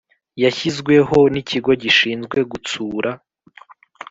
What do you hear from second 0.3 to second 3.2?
Yashyizweho n ikigo gishinzwe gutsura